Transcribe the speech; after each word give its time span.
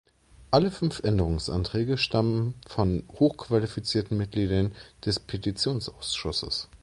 Alle 0.49 0.71
fünf 0.71 1.01
Änderungsanträge 1.03 1.95
stammen 1.99 2.55
von 2.67 3.03
hochqualifizierten 3.19 4.17
Mitgliedern 4.17 4.71
des 5.05 5.19
Petitionsausschusses. 5.19 6.67